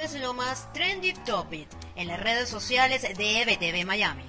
es 0.00 0.18
lo 0.18 0.32
más 0.32 0.72
trendy 0.72 1.12
topic 1.26 1.68
en 1.94 2.08
las 2.08 2.18
redes 2.20 2.48
sociales 2.48 3.02
de 3.02 3.42
EBTV 3.42 3.84
Miami. 3.84 4.24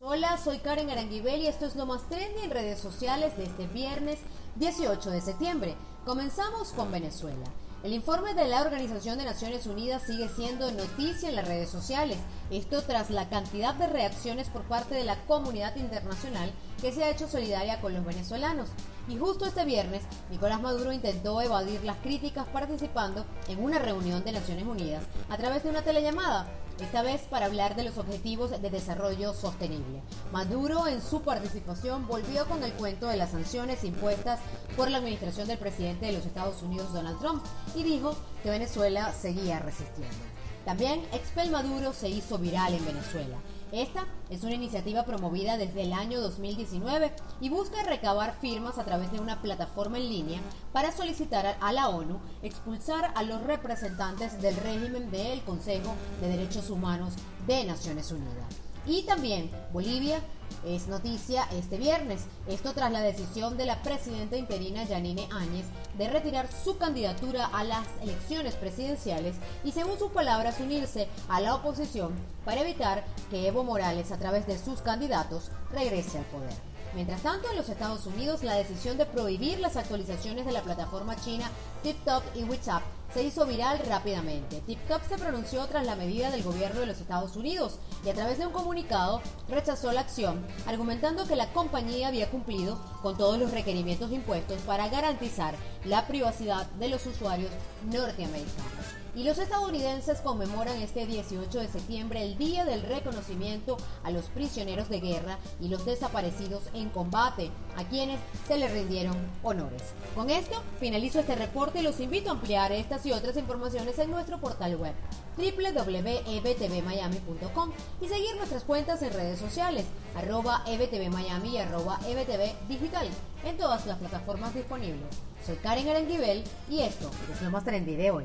Hola, 0.00 0.36
soy 0.38 0.58
Karen 0.58 0.90
Aranguibel 0.90 1.42
y 1.42 1.46
esto 1.46 1.66
es 1.66 1.76
lo 1.76 1.86
más 1.86 2.08
trendy 2.08 2.42
en 2.42 2.50
redes 2.50 2.80
sociales 2.80 3.36
de 3.36 3.44
este 3.44 3.68
viernes 3.68 4.18
18 4.56 5.10
de 5.10 5.20
septiembre. 5.20 5.76
Comenzamos 6.04 6.72
con 6.72 6.90
Venezuela. 6.90 7.44
El 7.84 7.92
informe 7.92 8.34
de 8.34 8.46
la 8.46 8.62
Organización 8.62 9.18
de 9.18 9.24
Naciones 9.24 9.66
Unidas 9.66 10.02
sigue 10.04 10.28
siendo 10.28 10.70
noticia 10.72 11.28
en 11.28 11.36
las 11.36 11.46
redes 11.46 11.70
sociales, 11.70 12.18
esto 12.50 12.82
tras 12.82 13.10
la 13.10 13.28
cantidad 13.28 13.74
de 13.74 13.86
reacciones 13.86 14.48
por 14.48 14.62
parte 14.62 14.96
de 14.96 15.04
la 15.04 15.16
comunidad 15.26 15.76
internacional 15.76 16.52
que 16.80 16.92
se 16.92 17.04
ha 17.04 17.10
hecho 17.10 17.28
solidaria 17.28 17.80
con 17.80 17.94
los 17.94 18.04
venezolanos. 18.04 18.68
Y 19.08 19.18
justo 19.18 19.46
este 19.46 19.64
viernes, 19.64 20.04
Nicolás 20.30 20.60
Maduro 20.60 20.92
intentó 20.92 21.40
evadir 21.40 21.82
las 21.82 21.96
críticas 21.98 22.46
participando 22.46 23.24
en 23.48 23.62
una 23.62 23.78
reunión 23.78 24.22
de 24.24 24.32
Naciones 24.32 24.64
Unidas 24.64 25.02
a 25.28 25.36
través 25.36 25.64
de 25.64 25.70
una 25.70 25.82
telellamada, 25.82 26.46
esta 26.80 27.02
vez 27.02 27.22
para 27.22 27.46
hablar 27.46 27.74
de 27.74 27.82
los 27.82 27.98
objetivos 27.98 28.50
de 28.50 28.70
desarrollo 28.70 29.34
sostenible. 29.34 30.02
Maduro 30.32 30.86
en 30.86 31.02
su 31.02 31.22
participación 31.22 32.06
volvió 32.06 32.46
con 32.46 32.62
el 32.62 32.72
cuento 32.74 33.08
de 33.08 33.16
las 33.16 33.32
sanciones 33.32 33.82
impuestas 33.84 34.38
por 34.76 34.90
la 34.90 34.98
administración 34.98 35.48
del 35.48 35.58
presidente 35.58 36.06
de 36.06 36.12
los 36.12 36.24
Estados 36.24 36.62
Unidos, 36.62 36.92
Donald 36.92 37.18
Trump, 37.18 37.44
y 37.74 37.82
dijo 37.82 38.16
que 38.42 38.50
Venezuela 38.50 39.12
seguía 39.12 39.58
resistiendo. 39.58 40.16
También 40.64 41.00
Expel 41.12 41.50
Maduro 41.50 41.92
se 41.92 42.08
hizo 42.08 42.38
viral 42.38 42.74
en 42.74 42.86
Venezuela. 42.86 43.36
Esta 43.72 44.06
es 44.28 44.42
una 44.42 44.52
iniciativa 44.52 45.04
promovida 45.04 45.56
desde 45.56 45.84
el 45.84 45.94
año 45.94 46.20
2019 46.20 47.10
y 47.40 47.48
busca 47.48 47.82
recabar 47.84 48.34
firmas 48.38 48.76
a 48.76 48.84
través 48.84 49.10
de 49.10 49.18
una 49.18 49.40
plataforma 49.40 49.96
en 49.96 50.10
línea 50.10 50.40
para 50.74 50.92
solicitar 50.92 51.56
a 51.58 51.72
la 51.72 51.88
ONU 51.88 52.20
expulsar 52.42 53.12
a 53.14 53.22
los 53.22 53.42
representantes 53.42 54.42
del 54.42 54.56
régimen 54.56 55.10
del 55.10 55.40
Consejo 55.44 55.94
de 56.20 56.28
Derechos 56.28 56.68
Humanos 56.68 57.14
de 57.46 57.64
Naciones 57.64 58.12
Unidas. 58.12 58.71
Y 58.86 59.02
también 59.02 59.50
Bolivia 59.72 60.20
es 60.66 60.88
noticia 60.88 61.46
este 61.52 61.76
viernes. 61.76 62.24
Esto 62.48 62.72
tras 62.72 62.90
la 62.92 63.00
decisión 63.00 63.56
de 63.56 63.66
la 63.66 63.82
presidenta 63.82 64.36
interina 64.36 64.84
Yanine 64.84 65.28
Áñez 65.32 65.66
de 65.96 66.08
retirar 66.08 66.48
su 66.52 66.78
candidatura 66.78 67.46
a 67.46 67.64
las 67.64 67.86
elecciones 68.02 68.54
presidenciales 68.54 69.36
y 69.64 69.72
según 69.72 69.98
sus 69.98 70.10
palabras 70.10 70.60
unirse 70.60 71.08
a 71.28 71.40
la 71.40 71.54
oposición 71.54 72.12
para 72.44 72.62
evitar 72.62 73.04
que 73.30 73.46
Evo 73.46 73.64
Morales 73.64 74.12
a 74.12 74.18
través 74.18 74.46
de 74.46 74.58
sus 74.58 74.80
candidatos 74.80 75.50
regrese 75.72 76.18
al 76.18 76.24
poder. 76.24 76.71
Mientras 76.94 77.22
tanto, 77.22 77.48
en 77.50 77.56
los 77.56 77.68
Estados 77.68 78.06
Unidos, 78.06 78.42
la 78.42 78.54
decisión 78.54 78.98
de 78.98 79.06
prohibir 79.06 79.58
las 79.60 79.76
actualizaciones 79.76 80.44
de 80.44 80.52
la 80.52 80.62
plataforma 80.62 81.16
china 81.16 81.50
TikTok 81.82 82.22
y 82.34 82.44
WhatsApp 82.44 82.82
se 83.14 83.22
hizo 83.22 83.46
viral 83.46 83.78
rápidamente. 83.88 84.60
TikTok 84.66 85.02
se 85.08 85.16
pronunció 85.16 85.66
tras 85.66 85.86
la 85.86 85.96
medida 85.96 86.30
del 86.30 86.42
gobierno 86.42 86.80
de 86.80 86.86
los 86.86 87.00
Estados 87.00 87.36
Unidos 87.36 87.78
y 88.04 88.10
a 88.10 88.14
través 88.14 88.38
de 88.38 88.46
un 88.46 88.52
comunicado 88.52 89.22
rechazó 89.48 89.92
la 89.92 90.00
acción, 90.00 90.44
argumentando 90.66 91.26
que 91.26 91.36
la 91.36 91.52
compañía 91.52 92.08
había 92.08 92.30
cumplido 92.30 92.78
con 93.02 93.16
todos 93.16 93.38
los 93.38 93.50
requerimientos 93.50 94.12
impuestos 94.12 94.60
para 94.62 94.88
garantizar 94.88 95.54
la 95.84 96.06
privacidad 96.06 96.66
de 96.72 96.88
los 96.88 97.06
usuarios 97.06 97.50
norteamericanos. 97.84 99.01
Y 99.14 99.24
los 99.24 99.36
estadounidenses 99.36 100.22
conmemoran 100.22 100.80
este 100.80 101.04
18 101.04 101.60
de 101.60 101.68
septiembre 101.68 102.22
el 102.22 102.38
Día 102.38 102.64
del 102.64 102.80
Reconocimiento 102.82 103.76
a 104.04 104.10
los 104.10 104.24
prisioneros 104.26 104.88
de 104.88 105.00
guerra 105.00 105.36
y 105.60 105.68
los 105.68 105.84
desaparecidos 105.84 106.62
en 106.72 106.88
combate, 106.88 107.50
a 107.76 107.84
quienes 107.84 108.18
se 108.48 108.56
les 108.56 108.72
rindieron 108.72 109.14
honores. 109.42 109.82
Con 110.14 110.30
esto 110.30 110.62
finalizo 110.80 111.20
este 111.20 111.34
reporte 111.34 111.80
y 111.80 111.82
los 111.82 112.00
invito 112.00 112.30
a 112.30 112.32
ampliar 112.32 112.72
estas 112.72 113.04
y 113.04 113.12
otras 113.12 113.36
informaciones 113.36 113.98
en 113.98 114.10
nuestro 114.10 114.40
portal 114.40 114.76
web 114.76 114.94
www.ebtvmiami.com 115.36 117.72
y 118.00 118.08
seguir 118.08 118.34
nuestras 118.36 118.64
cuentas 118.64 119.02
en 119.02 119.12
redes 119.12 119.38
sociales 119.38 119.84
arroba 120.14 120.62
ebtvmiami 120.66 121.50
y 121.50 121.58
arroba 121.58 122.00
ebtvdigital 122.06 123.10
en 123.44 123.58
todas 123.58 123.84
las 123.86 123.98
plataformas 123.98 124.54
disponibles. 124.54 125.02
Soy 125.44 125.56
Karen 125.56 125.88
Aranguibel 125.88 126.44
y 126.70 126.80
esto 126.80 127.10
es 127.30 127.42
lo 127.42 127.50
más 127.50 127.64
trendy 127.64 127.96
de 127.96 128.10
hoy. 128.10 128.24